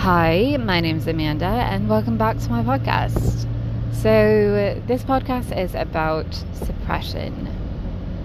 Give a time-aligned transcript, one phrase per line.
[0.00, 3.46] Hi, my name is Amanda, and welcome back to my podcast.
[3.92, 7.46] So, this podcast is about suppression.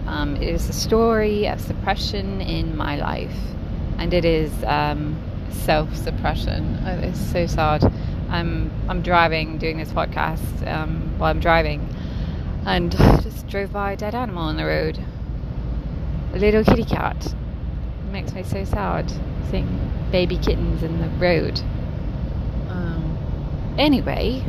[0.08, 3.36] Um, it is a story of suppression in my life,
[3.98, 6.80] and it is um, self-suppression.
[6.86, 7.84] Oh, it's so sad.
[8.30, 11.94] I'm I'm driving, doing this podcast um, while I'm driving,
[12.66, 14.98] and I just drove by a dead animal on the road.
[16.34, 17.36] A little kitty cat.
[18.16, 19.12] It makes me so sad
[19.52, 19.68] seeing
[20.10, 21.60] baby kittens in the road.
[22.70, 24.42] Um, anyway,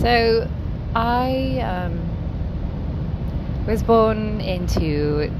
[0.00, 0.50] so
[0.92, 2.00] I um,
[3.64, 5.30] was born into.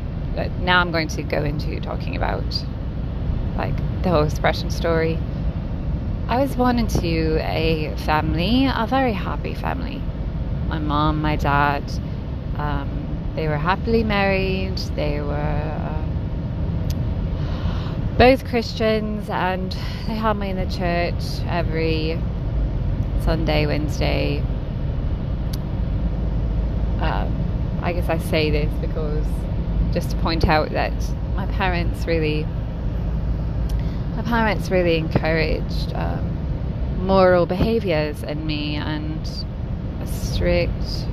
[0.61, 2.65] Now I'm going to go into talking about
[3.57, 5.19] like the whole expression story.
[6.29, 10.01] I was born into a family, a very happy family.
[10.69, 11.83] My mom, my dad,
[12.59, 14.79] um, they were happily married.
[14.95, 15.84] They were.
[18.17, 19.73] Both Christians, and
[20.07, 22.17] they had me in the church every
[23.25, 24.39] Sunday, Wednesday.
[27.01, 29.27] Um, I guess I say this because
[29.93, 30.93] just to point out that
[31.35, 32.47] my parents really,
[34.15, 39.29] my parents really encouraged um, moral behaviors in me and
[40.01, 41.09] a strict,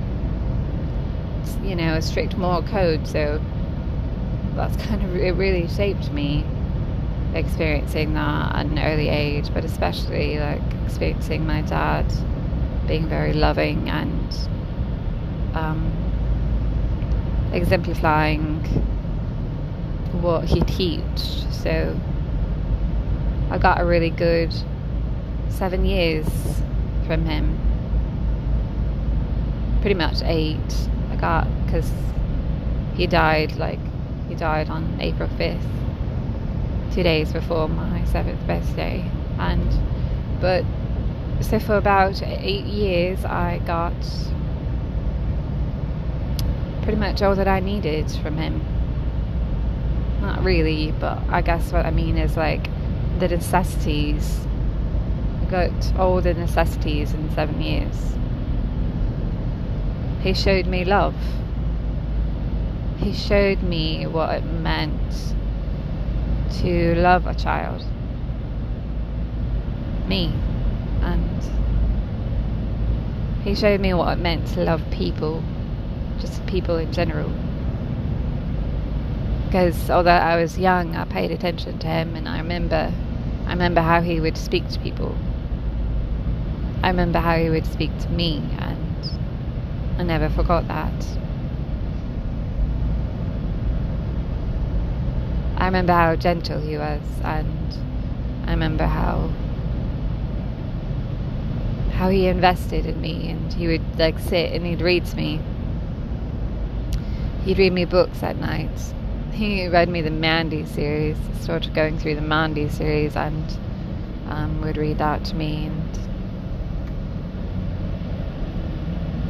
[1.63, 3.07] you know, a strict moral code.
[3.07, 3.41] So
[4.55, 5.31] that's kind of it.
[5.31, 6.45] Really shaped me
[7.33, 12.05] experiencing that at an early age, but especially like experiencing my dad
[12.87, 14.37] being very loving and
[15.53, 15.91] um,
[17.53, 18.59] exemplifying
[20.21, 21.19] what he teach.
[21.51, 21.97] So
[23.49, 24.53] I got a really good
[25.49, 26.27] seven years
[27.05, 27.57] from him.
[29.81, 30.57] Pretty much eight.
[31.09, 31.91] I got because
[32.95, 33.79] he died like
[34.27, 35.65] he died on April fifth
[36.91, 39.09] two days before my seventh birthday.
[39.39, 39.69] And
[40.39, 40.63] but
[41.41, 43.93] so for about eight years, I got
[46.83, 48.61] pretty much all that I needed from him.
[50.21, 52.69] Not really, but I guess what I mean is like
[53.19, 54.45] the necessities.
[55.41, 58.15] I got all the necessities in seven years.
[60.21, 61.15] He showed me love.
[62.97, 65.33] He showed me what it meant
[66.59, 67.85] to love a child.
[70.07, 70.33] Me.
[71.01, 71.43] And
[73.43, 75.43] he showed me what it meant to love people,
[76.19, 77.31] just people in general.
[79.45, 82.93] Because although I was young, I paid attention to him, and I remember,
[83.45, 85.15] I remember how he would speak to people.
[86.83, 89.09] I remember how he would speak to me, and
[89.97, 90.93] I never forgot that.
[95.61, 97.75] I remember how gentle he was, and
[98.47, 99.29] I remember how
[101.91, 105.39] how he invested in me, and he would like sit and he'd read to me.
[107.45, 108.71] He'd read me books at night.
[109.33, 113.45] He read me the Mandie series, sort of going through the Mandie series, and
[114.29, 115.99] um, would read that to me, and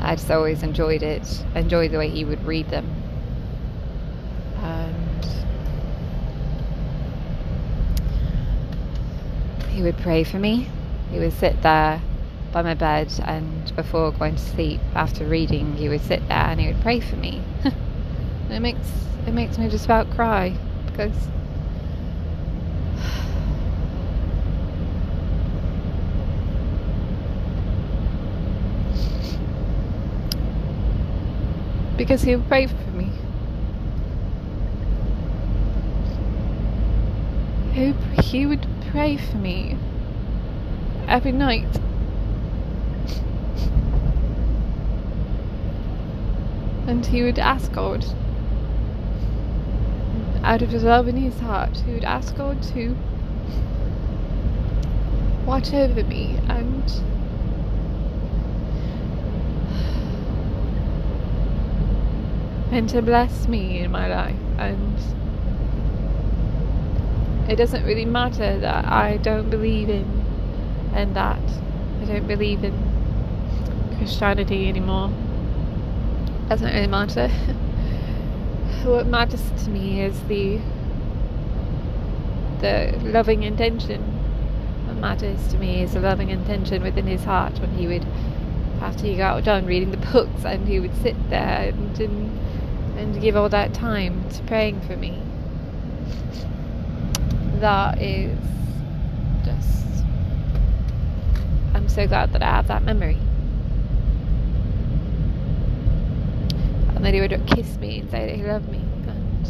[0.02, 1.44] I just always enjoyed it.
[1.56, 3.01] Enjoyed the way he would read them.
[9.82, 10.68] He would pray for me.
[11.10, 12.04] He would sit there
[12.52, 16.62] by my bed, and before going to sleep, after reading, he would sit there and
[16.62, 17.42] he would pray for me.
[18.52, 18.88] it makes
[19.26, 20.56] it makes me just about cry
[20.86, 21.12] because.
[31.98, 33.10] because he would pray for me.
[38.22, 39.78] He would pray for me
[41.08, 41.80] every night.
[46.88, 48.04] And he would ask God,
[50.44, 52.98] out of his love in his heart, he would ask God to
[55.46, 56.84] watch over me and
[62.74, 65.21] and to bless me in my life and
[67.52, 70.06] it doesn't really matter that I don't believe in
[70.94, 71.42] and that
[72.02, 72.74] I don't believe in
[73.98, 75.12] Christianity anymore.
[76.48, 77.28] Doesn't really matter.
[78.86, 80.62] what matters to me is the
[82.62, 84.02] the loving intention.
[84.88, 88.06] What matters to me is the loving intention within his heart when he would
[88.82, 92.40] after he got done reading the books and he would sit there and and,
[92.98, 95.22] and give all that time to praying for me
[97.62, 98.38] that is
[99.46, 100.04] just
[101.76, 103.20] I'm so glad that I have that memory.
[106.96, 108.80] And then he would kiss me and say that he loved me.
[109.08, 109.48] And,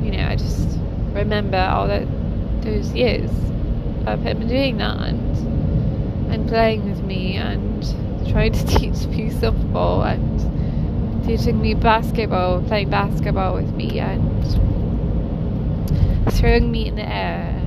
[0.04, 0.78] you know, I just
[1.14, 2.06] remember all that
[2.62, 3.30] those years
[4.06, 7.82] of him doing that and, and playing with me and
[8.28, 10.53] trying to teach me softball and
[11.26, 14.44] teaching me basketball, playing basketball with me and
[16.32, 17.60] throwing me in the air,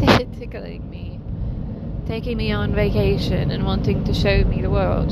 [0.38, 1.20] tickling me,
[2.06, 5.10] taking me on vacation and wanting to show me the world,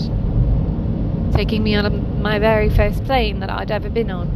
[1.34, 4.28] taking me on my very first plane that I'd ever been on.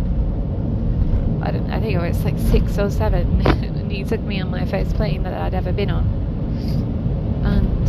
[1.43, 1.77] I.
[1.77, 4.95] I think I was like six or seven, and he took me on my first
[4.95, 6.05] plane that I'd ever been on,
[7.45, 7.89] and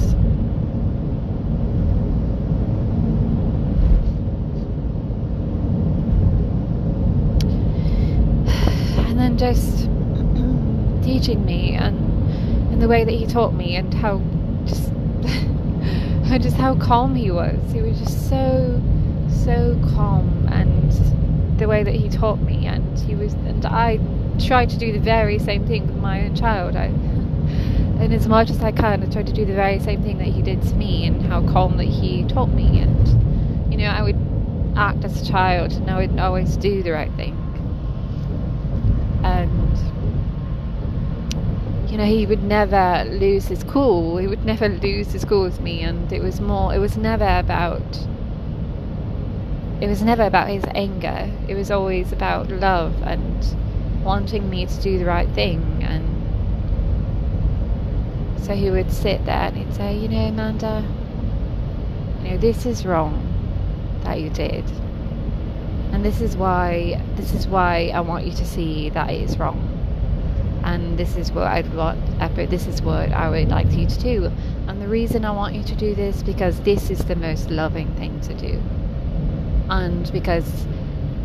[9.08, 9.88] and then just
[11.26, 11.98] teaching me and
[12.72, 14.22] and the way that he taught me and how
[14.66, 14.92] just
[16.42, 17.58] just how calm he was.
[17.72, 18.82] He was just so
[19.30, 20.92] so calm and
[21.60, 24.00] the way that he taught me and he was and I
[24.46, 26.76] tried to do the very same thing with my own child.
[26.76, 30.20] I and as much as I can I tried to do the very same thing
[30.20, 33.90] that he did to me and how calm that he taught me and you know,
[33.90, 34.20] I would
[34.76, 37.36] act as a child and I would always do the right thing.
[39.24, 39.66] And
[41.96, 44.18] you know, he would never lose his cool.
[44.18, 47.40] He would never lose his cool with me and it was more it was never
[47.40, 48.06] about
[49.80, 51.32] it was never about his anger.
[51.48, 53.46] It was always about love and
[54.04, 55.86] wanting me to do the right thing.
[55.88, 56.04] And
[58.44, 60.86] so he would sit there and he'd say, You know, Amanda,
[62.24, 63.22] you know, this is wrong
[64.04, 64.66] that you did.
[65.94, 69.40] And this is why this is why I want you to see that it is
[69.40, 69.75] wrong.
[70.66, 72.02] And this is what I'd want
[72.50, 74.32] this is what I would like you to do.
[74.68, 77.94] And the reason I want you to do this because this is the most loving
[77.96, 78.62] thing to do
[79.70, 80.66] and because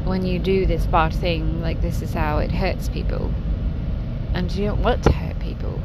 [0.05, 3.33] when you do this bad thing, like this is how it hurts people,
[4.35, 5.81] and you don't want to hurt people.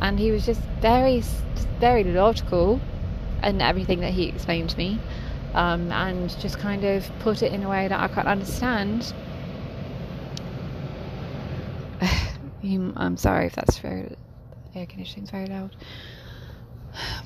[0.00, 1.22] And he was just very,
[1.80, 2.80] very logical
[3.42, 4.98] and everything that he explained to me,
[5.54, 9.14] um, and just kind of put it in a way that I could understand.
[12.96, 14.16] I'm sorry if that's very
[14.74, 15.74] air conditioning's very loud.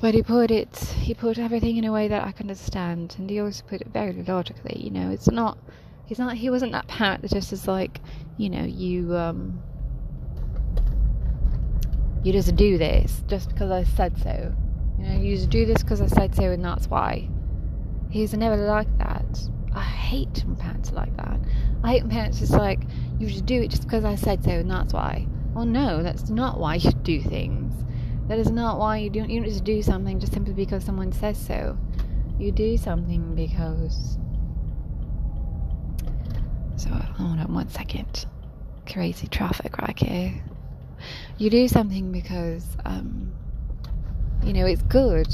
[0.01, 3.29] But he put it, he put everything in a way that I can understand, and
[3.29, 4.79] he also put it very logically.
[4.79, 5.57] You know, it's not,
[6.05, 7.99] he's not, he wasn't that parent that just is like,
[8.37, 9.61] you know, you, um,
[12.23, 14.53] you just do this just because I said so.
[14.99, 17.29] You know, you just do this because I said so, and that's why.
[18.09, 19.49] He's never like that.
[19.73, 21.39] I hate when parents are like that.
[21.83, 22.81] I hate when parents just like,
[23.17, 25.27] you just do it just because I said so, and that's why.
[25.53, 27.73] Well, no, that's not why you do things.
[28.27, 29.29] That is not why you don't.
[29.29, 31.77] You don't just do something just simply because someone says so.
[32.39, 34.17] You do something because.
[36.77, 38.25] So hold on one second.
[38.87, 40.43] Crazy traffic right here.
[41.37, 43.33] You do something because um,
[44.43, 45.27] you know it's good.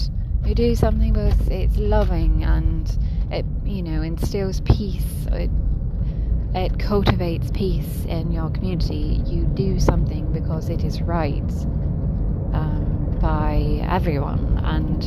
[0.46, 2.90] You do something because it's loving and
[3.32, 5.28] it you know instills peace.
[5.32, 5.52] It
[6.56, 9.22] it cultivates peace in your community.
[9.26, 11.52] You do something because it is right
[12.54, 15.04] um, by everyone, and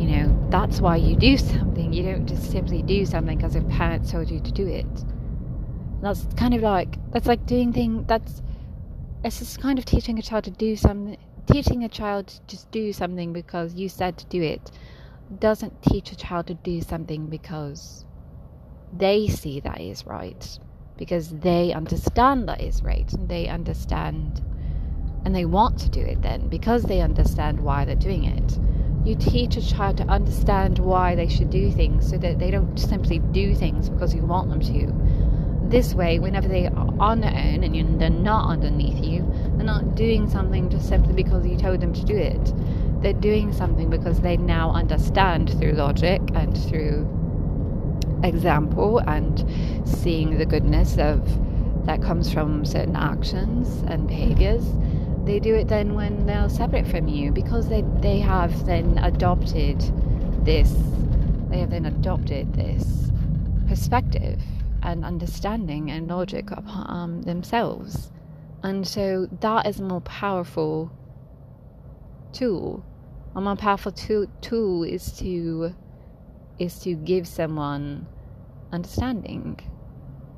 [0.00, 1.92] you know that's why you do something.
[1.92, 4.86] You don't just simply do something because your parents told you to do it.
[6.00, 8.04] That's kind of like that's like doing thing.
[8.04, 8.42] That's
[9.24, 11.18] it's just kind of teaching a child to do something.
[11.46, 14.70] Teaching a child to just do something because you said to do it
[15.40, 18.04] doesn't teach a child to do something because
[18.92, 20.58] they see that is right
[20.96, 24.40] because they understand that is right and they understand
[25.24, 28.58] and they want to do it then because they understand why they're doing it.
[29.04, 32.78] You teach a child to understand why they should do things so that they don't
[32.78, 35.68] simply do things because you want them to.
[35.68, 39.94] This way, whenever they are on their own and they're not underneath you, they're not
[39.94, 42.52] doing something just simply because you told them to do it.
[43.00, 47.08] They're doing something because they now understand through logic and through
[48.22, 49.44] example and
[49.86, 51.20] seeing the goodness of
[51.86, 54.64] that comes from certain actions and behaviors
[55.24, 59.80] they do it then when they're separate from you because they they have then adopted
[60.44, 60.72] this
[61.48, 63.10] they have then adopted this
[63.68, 64.40] perspective
[64.82, 68.10] and understanding and logic of um, themselves.
[68.62, 70.90] And so that is a more powerful
[72.32, 72.84] tool.
[73.34, 75.74] A more powerful tool, tool is to
[76.58, 78.06] is to give someone
[78.72, 79.60] understanding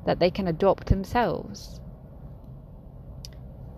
[0.05, 1.79] that they can adopt themselves.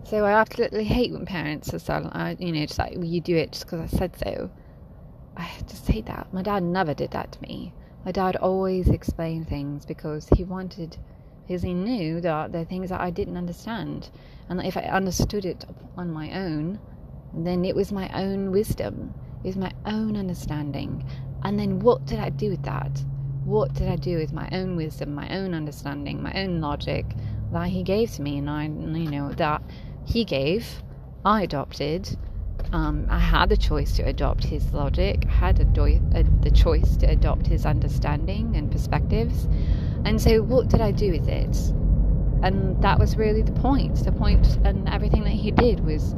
[0.04, 3.20] So I absolutely hate when parents are so, uh, you know, just like, well, you
[3.20, 4.50] do it just because I said so.
[5.36, 6.32] I just hate that.
[6.32, 7.72] My dad never did that to me.
[8.04, 10.96] My dad always explained things because he wanted,
[11.46, 14.10] because he knew that there are things that I didn't understand.
[14.48, 15.64] And if I understood it
[15.96, 16.80] on my own,
[17.34, 19.12] then it was my own wisdom,
[19.44, 21.04] it was my own understanding.
[21.42, 23.04] And then what did I do with that?
[23.48, 27.06] What did I do with my own wisdom, my own understanding, my own logic
[27.50, 28.36] that he gave to me?
[28.36, 29.62] And I, you know, that
[30.04, 30.82] he gave,
[31.24, 32.14] I adopted.
[32.74, 36.50] Um, I had the choice to adopt his logic, I had a do- a, the
[36.50, 39.48] choice to adopt his understanding and perspectives.
[40.04, 41.56] And so, what did I do with it?
[42.42, 44.04] And that was really the point.
[44.04, 46.14] The point, and everything that he did was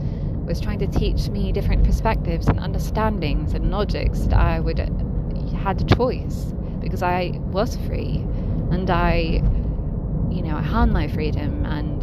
[0.47, 4.81] was trying to teach me different perspectives and understandings and logics that I would
[5.63, 8.25] had a choice because I was free
[8.71, 9.43] and I,
[10.31, 12.03] you know, I had my freedom and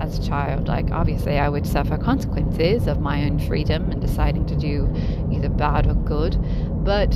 [0.00, 0.68] as a child.
[0.68, 4.92] Like, obviously, I would suffer consequences of my own freedom and deciding to do
[5.32, 6.36] either bad or good.
[6.84, 7.14] But,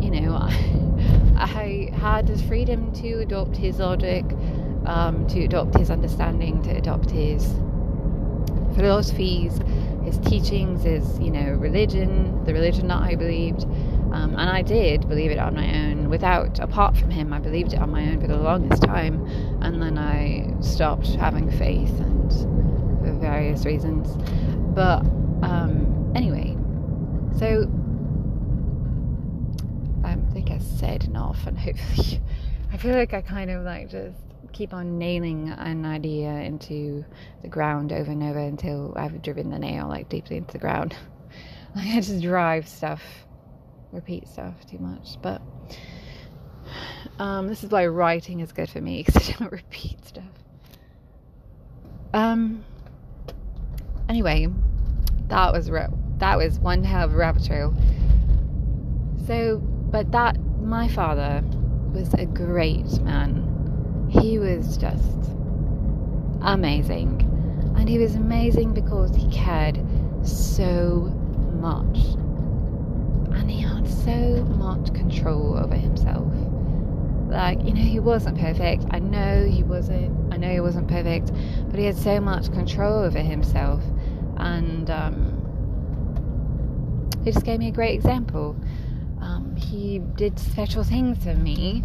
[0.00, 0.50] you know, I,
[1.36, 4.24] I had the freedom to adopt his logic,
[4.86, 7.54] um, to adopt his understanding, to adopt his
[8.74, 9.58] philosophies,
[10.04, 13.66] his teachings, his, you know, religion, the religion that I believed.
[14.12, 17.72] Um, and I did believe it on my own without, apart from him, I believed
[17.72, 19.24] it on my own for the longest time.
[19.62, 22.30] And then I stopped having faith and
[23.00, 24.16] for various reasons.
[24.74, 25.00] But
[25.42, 26.56] um, anyway,
[27.38, 27.70] so
[30.04, 32.20] I think I said enough, and hopefully,
[32.72, 34.16] I feel like I kind of like just
[34.52, 37.04] keep on nailing an idea into
[37.42, 40.96] the ground over and over until I've driven the nail like deeply into the ground.
[41.76, 43.02] like I just drive stuff
[43.92, 45.16] repeat stuff too much.
[45.22, 45.42] But
[47.18, 50.24] um, this is why writing is good for me because I don't repeat stuff.
[52.12, 52.64] Um.
[54.08, 54.48] Anyway,
[55.28, 55.70] that was
[56.18, 57.74] that was one hell of a rabbit trail.
[59.26, 61.42] So, but that my father
[61.92, 64.08] was a great man.
[64.10, 65.30] He was just
[66.42, 67.22] amazing,
[67.76, 69.80] and he was amazing because he cared
[70.24, 71.14] so
[71.60, 71.98] much
[73.32, 76.32] and he so much control over himself.
[77.30, 78.84] Like, you know, he wasn't perfect.
[78.90, 80.34] I know he wasn't.
[80.34, 81.30] I know he wasn't perfect,
[81.70, 83.82] but he had so much control over himself.
[84.36, 85.36] And um,
[87.24, 88.56] he just gave me a great example.
[89.20, 91.84] Um, he did special things for me.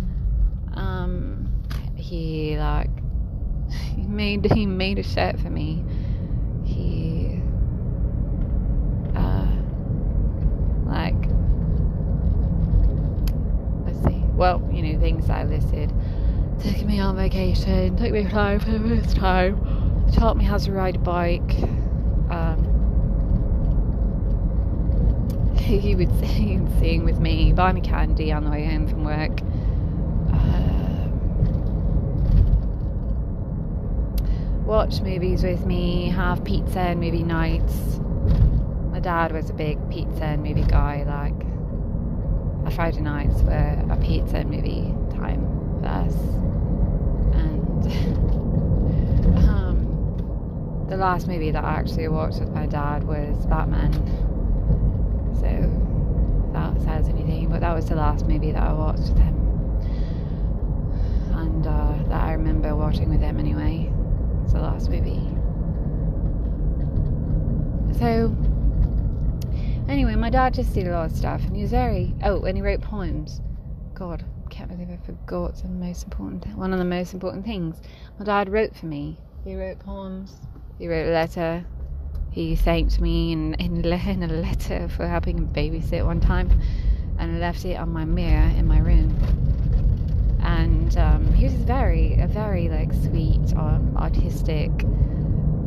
[0.74, 1.48] Um,
[1.96, 2.90] he like
[3.96, 5.84] he made he made a shirt for me.
[6.64, 7.40] He
[9.16, 9.48] uh,
[10.86, 11.14] like
[14.46, 15.92] well, you know, things I listed.
[16.60, 19.58] Taking me on vacation, took me flying for the first time,
[20.14, 21.56] taught me how to ride a bike.
[22.30, 22.62] Um,
[25.58, 29.42] he would sing, with me, buy me candy on the way home from work.
[30.32, 31.10] Um,
[34.64, 38.00] watch movies with me, have pizza and movie nights.
[38.92, 41.55] My dad was a big pizza and movie guy, like
[42.66, 45.46] our Friday nights were a pizza and movie time
[45.80, 46.16] for us.
[47.36, 47.86] And
[49.48, 53.94] um, the last movie that I actually watched with my dad was Batman.
[55.36, 59.36] So that says anything, but that was the last movie that I watched with him.
[61.36, 63.92] And uh, that I remember watching with him anyway.
[64.44, 65.22] It's the last movie.
[68.00, 68.36] So
[69.88, 72.14] Anyway, my dad just did a lot of stuff, and he was very.
[72.24, 73.40] Oh, and he wrote poems.
[73.94, 76.44] God, I can't believe I forgot the most important.
[76.44, 77.80] Th- one of the most important things.
[78.18, 79.18] My dad wrote for me.
[79.44, 80.34] He wrote poems.
[80.80, 81.66] He wrote a letter.
[82.32, 86.50] He thanked me in, in, in a letter for helping him babysit one time,
[87.20, 89.16] and left it on my mirror in my room.
[90.44, 94.72] And um, he was very, a very like sweet, um, artistic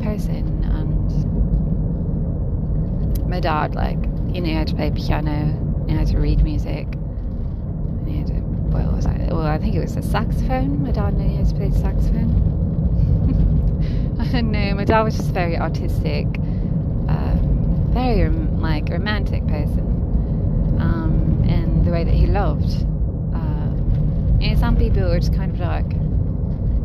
[0.01, 1.48] person, and
[3.29, 5.45] my dad, like, he knew how to play piano,
[5.85, 6.87] knew how to read music.
[8.05, 9.17] He knew to, what was I?
[9.31, 10.83] Well, I think it was a saxophone.
[10.83, 12.57] My dad knew how to play saxophone.
[14.19, 14.73] I don't know.
[14.75, 16.27] My dad was just very artistic,
[17.07, 17.35] uh,
[17.93, 22.85] very like romantic person, um, in the way that he loved.
[23.33, 25.89] Uh, you know, some people are just kind of like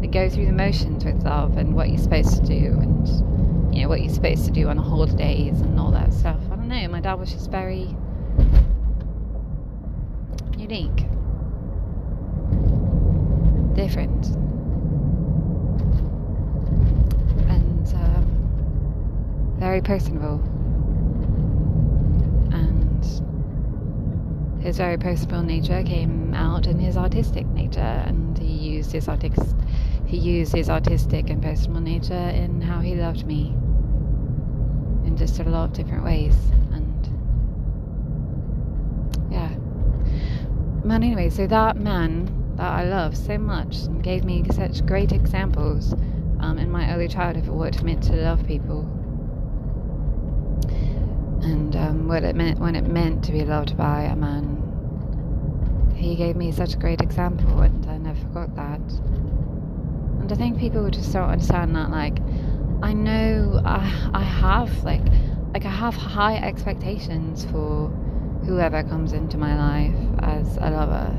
[0.00, 3.82] they go through the motions with love and what you're supposed to do and you
[3.82, 6.38] know what you're supposed to do on the holidays and all that stuff.
[6.52, 6.86] I don't know.
[6.88, 7.96] My dad was just very
[10.56, 11.06] unique,
[13.74, 14.26] different,
[17.48, 20.40] and um, very personable.
[22.52, 23.04] And
[24.62, 29.48] his very personable nature came out in his artistic nature, and he used his artistic
[30.06, 33.52] he used his artistic and personal nature in how he loved me
[35.14, 36.34] in just a lot of different ways.
[36.72, 37.08] And
[39.30, 39.48] yeah.
[40.84, 45.12] Man, anyway, so that man that I love so much and gave me such great
[45.12, 45.92] examples
[46.40, 48.80] um, in my early childhood of what it meant to love people
[51.42, 54.60] and um, what it meant when it meant to be loved by a man.
[55.94, 58.80] He gave me such a great example, and I never forgot that.
[60.20, 61.90] And I think people just don't understand that.
[61.90, 62.18] Like,
[62.84, 65.00] I know I, I have like
[65.54, 67.88] like I have high expectations for
[68.44, 71.16] whoever comes into my life as a lover.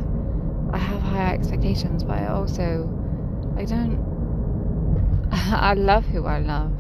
[0.72, 2.88] I have high expectations, but I also
[3.58, 3.98] I don't
[5.32, 6.72] I love who I love.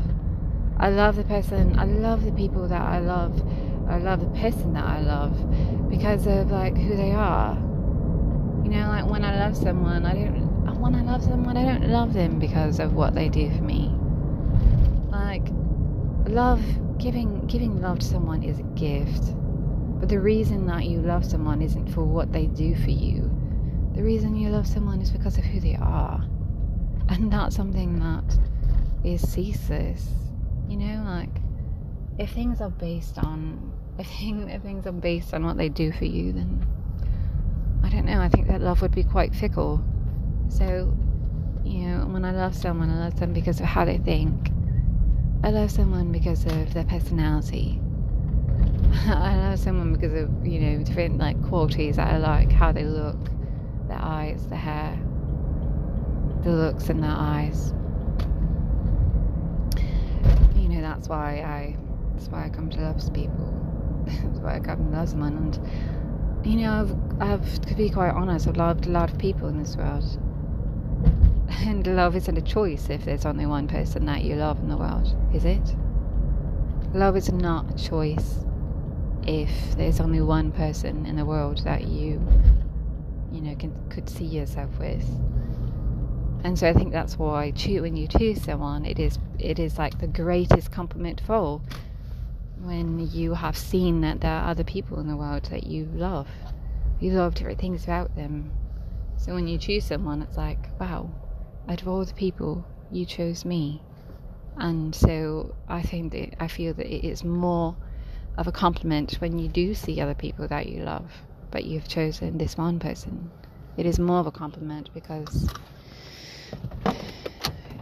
[0.77, 1.80] I love the person.
[1.80, 3.42] I love the people that I love.
[3.89, 7.56] I love the person that I love because of like who they are.
[8.63, 10.46] You know, like when I love someone, I don't.
[10.80, 13.95] When I love someone, I don't love them because of what they do for me.
[16.27, 16.62] Love,
[16.98, 19.34] giving, giving love to someone is a gift.
[20.00, 23.32] But the reason that you love someone isn't for what they do for you.
[23.96, 26.25] The reason you love someone is because of who they are
[27.10, 28.38] and that's something that
[29.03, 30.10] is ceaseless.
[30.67, 31.29] You know, like
[32.17, 35.91] if things are based on if, thing, if things are based on what they do
[35.91, 36.65] for you, then
[37.84, 38.20] I don't know.
[38.20, 39.84] I think that love would be quite fickle.
[40.50, 40.96] So,
[41.63, 44.50] you know, when I love someone, I love them because of how they think.
[45.44, 47.80] I love someone because of their personality.
[49.06, 52.84] I love someone because of you know different like qualities that I like, how they
[52.84, 53.20] look,
[53.88, 55.00] their eyes, their hair,
[56.44, 57.74] the looks in their eyes.
[60.56, 61.77] You know, that's why I
[62.14, 63.51] that's why I come to love people.
[64.05, 66.72] that's why I come to love someone and you know,
[67.20, 70.20] I've I've to be quite honest, I've loved a lot of people in this world.
[71.59, 74.77] And love isn't a choice if there's only one person that you love in the
[74.77, 75.75] world, is it?
[76.94, 78.46] Love is not a choice
[79.25, 82.22] if there's only one person in the world that you
[83.31, 85.03] you know can could see yourself with
[86.46, 89.98] and so I think that's why when you choose someone, it is it is like
[89.98, 91.63] the greatest compliment of all
[92.59, 96.27] when you have seen that there are other people in the world that you love.
[97.00, 98.51] You love different things about them.
[99.18, 101.09] So when you choose someone, it's like, wow,
[101.68, 103.82] out of all the people, you chose me.
[104.58, 107.75] And so I think that I feel that it is more
[108.38, 111.12] of a compliment when you do see other people that you love,
[111.51, 113.32] but you've chosen this one person.
[113.78, 115.50] It is more of a compliment because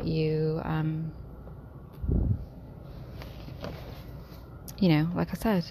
[0.04, 1.12] you um,
[4.78, 5.65] you know like i said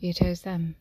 [0.00, 0.76] you chose them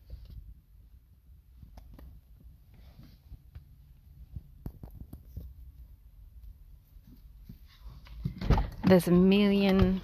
[8.87, 10.01] there's a million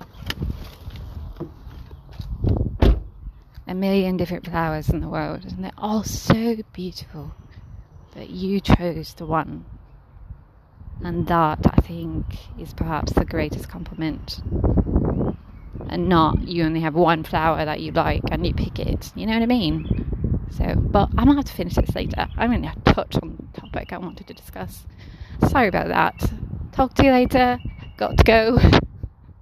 [3.67, 7.33] a million different flowers in the world and they're all so beautiful
[8.15, 9.65] that you chose the one.
[11.03, 12.25] And that, I think,
[12.59, 14.41] is perhaps the greatest compliment.
[15.89, 19.11] And not you only have one flower that you like and you pick it.
[19.15, 20.47] You know what I mean?
[20.51, 22.27] So, but I'm gonna have to finish this later.
[22.37, 24.85] I'm gonna touch on the topic I wanted to discuss.
[25.49, 26.31] Sorry about that.
[26.71, 27.57] Talk to you later.
[28.03, 28.59] Got to go.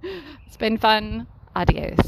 [0.46, 1.26] it's been fun.
[1.56, 1.98] Adios.